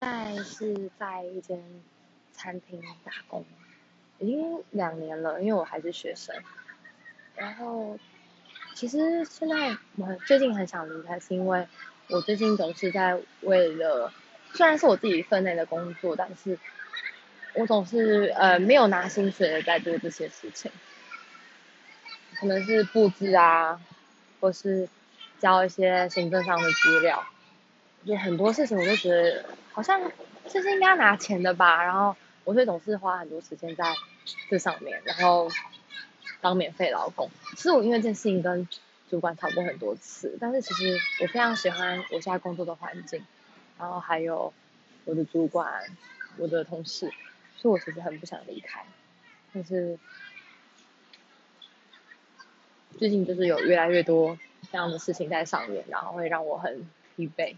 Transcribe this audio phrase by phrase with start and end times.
[0.00, 1.60] 在是在一间
[2.32, 3.44] 餐厅打工，
[4.18, 6.36] 已经两年了，因为我还是学生。
[7.34, 7.98] 然后，
[8.74, 11.66] 其实现在我最近很想离开，是因为
[12.08, 14.12] 我最近总是在为了，
[14.54, 16.56] 虽然是我自己分内的工作，但是
[17.54, 20.70] 我总是呃没有拿薪水的在做这些事情，
[22.36, 23.80] 可能是布置啊，
[24.38, 24.88] 或是
[25.40, 27.26] 交一些行政上的资料。
[28.08, 30.00] 就很多事情，我就觉得好像
[30.48, 33.84] 这是应该拿钱的吧，然后我会总是花很多时间在
[34.48, 35.50] 这上面，然后
[36.40, 37.28] 当免费劳工。
[37.54, 38.66] 其实我因为这件事情跟
[39.10, 43.22] 主管吵过很多次，但是其实我非常喜欢我现在工作的环境，
[43.78, 44.54] 然后还有
[45.04, 45.82] 我的主管、
[46.38, 47.12] 我的同事，
[47.58, 48.82] 所以我其实很不想离开。
[49.52, 49.98] 但是
[52.98, 54.38] 最近就是有越来越多
[54.72, 57.54] 这样的事情在上面，然后会让我很疲惫。